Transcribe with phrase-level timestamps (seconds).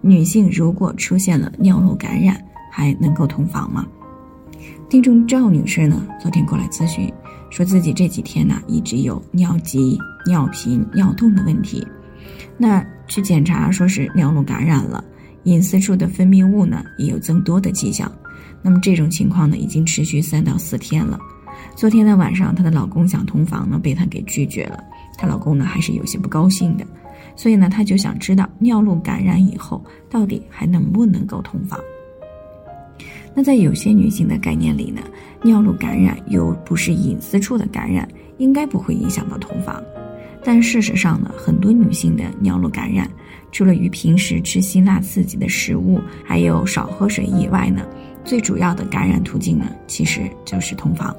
[0.00, 3.86] 女性如果出现了尿路感染，还能够同房吗？
[4.88, 7.12] 听众赵女士呢，昨天过来咨询，
[7.50, 11.86] 说自己这几天呢一直有尿急、尿频、尿痛的问题。
[12.58, 15.02] 那去检查说是尿路感染了，
[15.44, 18.10] 隐私处的分泌物呢也有增多的迹象。
[18.60, 21.18] 那么这种情况呢已经持续三到四天了。
[21.74, 24.82] 昨天的晚上，她的老公想同房呢，被她给拒绝了。
[25.16, 26.86] 她老公呢还是有些不高兴的。
[27.34, 31.78] 所以呢，她就想知道尿路感染以后到底还能不能够同房。
[33.34, 35.00] 那在有些女性的概念里呢，
[35.42, 38.06] 尿路感染又不是隐私处的感染，
[38.36, 39.82] 应该不会影响到同房。
[40.44, 43.08] 但事实上呢，很多女性的尿路感染，
[43.50, 47.86] 除了与平时吃辛辣刺激的食物，还有少喝水以外呢，
[48.24, 51.16] 最主要的感染途径呢，其实就是同房。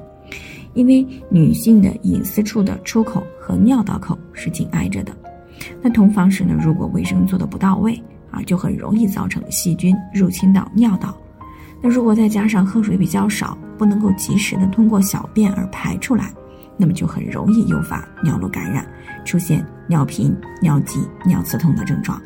[0.74, 5.14] 因为女性的隐私处的出口和尿道口是紧挨着的。
[5.80, 8.00] 那同房时呢，如果卫生做的不到位
[8.30, 11.16] 啊，就很容易造成细菌入侵到尿道。
[11.80, 16.32] 那如果再加上喝水比较少，不能够及时的通过小便而排出来，
[16.76, 18.86] 那么就很容易诱发尿路感染，
[19.24, 22.20] 出现尿频、尿急、尿刺痛的症状。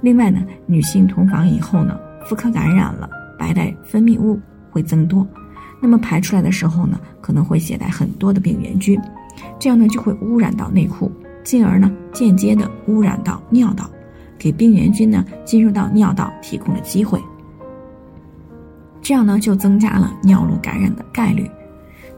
[0.00, 3.08] 另外呢，女性同房以后呢，妇科感染了，
[3.38, 5.26] 白带分泌物会增多，
[5.84, 8.98] 那么排出来的时候呢，可能会携带很多的病原菌，
[9.58, 11.12] 这样呢就会污染到内裤。
[11.44, 13.90] 进而呢，间接的污染到尿道，
[14.38, 17.20] 给病原菌呢进入到尿道提供了机会。
[19.02, 21.46] 这样呢，就增加了尿路感染的概率。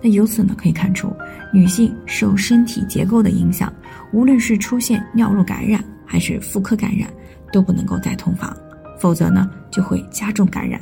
[0.01, 1.13] 那由此呢，可以看出，
[1.53, 3.73] 女性受身体结构的影响，
[4.13, 7.11] 无论是出现尿路感染还是妇科感染，
[7.53, 8.57] 都不能够再同房，
[8.97, 10.81] 否则呢，就会加重感染。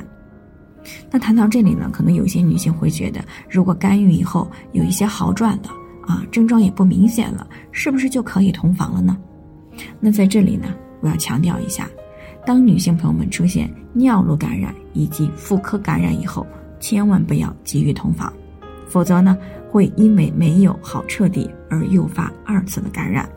[1.09, 5.71] 那谈到这里呢，可能有些女性会觉得，如果干预以后有一些好转了。
[6.07, 9.17] 啊，症状也不明显了，是不是就可以同房了呢？
[9.99, 10.67] 那在这里呢，
[11.01, 11.89] 我要强调一下，
[12.45, 16.45] 当女性朋友们出现尿路感染以及妇科感染以后，
[16.79, 18.31] 千万不要急于同房，
[18.87, 19.35] 否则呢，
[19.71, 23.27] 会因为没有好彻底而诱发二次的感染，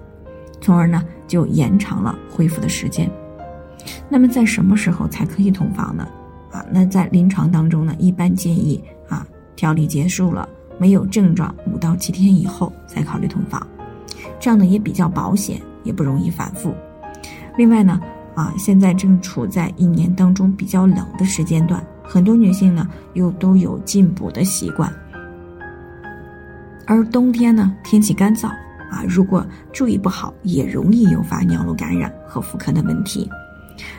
[0.60, 3.10] 从而呢就延长了恢复的时间。
[4.10, 6.06] 那么在什么时候才可以同房呢？
[6.72, 10.48] 那在临床当中呢，一般建议啊，调理结束了。
[10.80, 13.66] 没有症状五到七天以后再考虑同房，
[14.38, 16.72] 这样呢也比较保险，也不容易反复。
[17.56, 18.00] 另外呢，
[18.36, 24.88] 啊，现在正处在一年当中比较冷的时间段，很多女性呢又都有进补的习惯，
[26.86, 28.46] 而冬天呢天气干燥
[28.88, 33.28] 啊，如果注意不好，也容易诱发尿路感染和妇科的问题。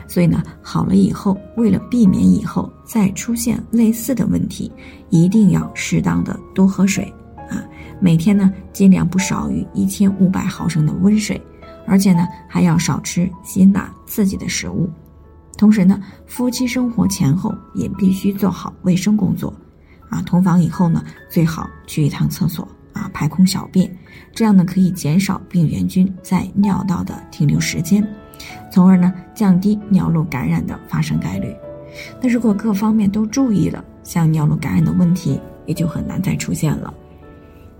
[0.06, 4.70] 所以呢，好了以后，为了避免以后再出现类似的问题，
[5.08, 7.12] 一定要适当的多喝水
[7.48, 7.62] 啊！
[8.00, 11.40] 每天呢，尽量不少于一千五百毫升的温水，
[11.86, 14.88] 而且呢，还要少吃辛辣刺激的食物。
[15.56, 19.52] 同时呢，夫妻生活前后也必须做好卫生工作
[20.08, 20.22] 啊！
[20.22, 23.94] 同房以后呢，最好去一趟厕所啊，排空小便，
[24.34, 28.02] 这样呢，可以减少病原菌在尿道的停留时间。
[28.70, 31.54] 从而呢，降低尿路感染的发生概率。
[32.20, 36.94] 那如果各方面都注意了，像尿路感染的问题也就很难再出现了。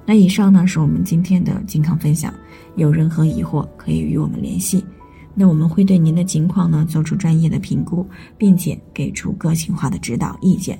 [0.04, 2.34] 那以上呢是我们今天的健康分享，
[2.74, 4.84] 有任何疑惑可以与我们联系。
[5.32, 8.04] 那我们会对您的情况呢做出专业的评估，
[8.36, 10.76] 并且给出个性化的指导意见。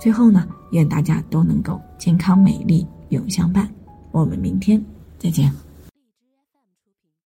[0.00, 3.68] 最后呢，愿大家都能够健康美丽永相伴。
[4.10, 4.84] 我们明天
[5.16, 5.63] 再见。